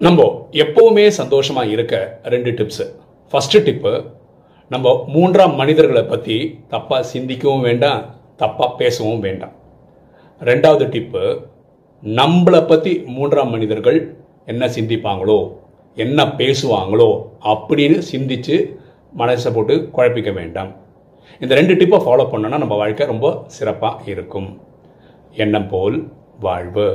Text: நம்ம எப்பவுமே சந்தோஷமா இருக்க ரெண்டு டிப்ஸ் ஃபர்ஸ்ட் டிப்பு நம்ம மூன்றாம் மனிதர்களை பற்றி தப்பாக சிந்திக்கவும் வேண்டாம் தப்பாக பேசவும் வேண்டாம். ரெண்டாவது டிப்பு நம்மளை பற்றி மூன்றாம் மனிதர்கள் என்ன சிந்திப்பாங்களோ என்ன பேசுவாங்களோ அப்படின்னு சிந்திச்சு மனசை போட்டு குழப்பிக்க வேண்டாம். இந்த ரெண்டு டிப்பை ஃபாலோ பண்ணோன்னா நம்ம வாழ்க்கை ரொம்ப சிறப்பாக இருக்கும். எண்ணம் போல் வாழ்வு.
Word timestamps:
நம்ம 0.00 0.48
எப்பவுமே 0.52 1.04
சந்தோஷமா 1.16 1.70
இருக்க 1.70 2.20
ரெண்டு 2.22 2.50
டிப்ஸ் 2.50 2.82
ஃபர்ஸ்ட் 3.28 3.56
டிப்பு 3.56 4.04
நம்ம 4.68 5.04
மூன்றாம் 5.06 5.54
மனிதர்களை 5.54 6.02
பற்றி 6.02 6.36
தப்பாக 6.70 7.08
சிந்திக்கவும் 7.12 7.60
வேண்டாம் 7.60 8.02
தப்பாக 8.38 8.76
பேசவும் 8.76 9.20
வேண்டாம். 9.20 9.54
ரெண்டாவது 10.40 10.86
டிப்பு 10.94 11.22
நம்மளை 12.02 12.66
பற்றி 12.66 13.02
மூன்றாம் 13.06 13.50
மனிதர்கள் 13.50 13.98
என்ன 14.46 14.66
சிந்திப்பாங்களோ 14.66 15.52
என்ன 15.94 16.24
பேசுவாங்களோ 16.24 17.10
அப்படின்னு 17.52 17.98
சிந்திச்சு 18.12 18.56
மனசை 19.18 19.52
போட்டு 19.54 19.90
குழப்பிக்க 19.96 20.32
வேண்டாம். 20.32 20.72
இந்த 21.40 21.54
ரெண்டு 21.54 21.74
டிப்பை 21.74 22.00
ஃபாலோ 22.06 22.26
பண்ணோன்னா 22.32 22.64
நம்ம 22.64 22.76
வாழ்க்கை 22.76 23.06
ரொம்ப 23.06 23.44
சிறப்பாக 23.46 24.10
இருக்கும். 24.14 24.60
எண்ணம் 25.32 25.68
போல் 25.68 26.12
வாழ்வு. 26.40 26.88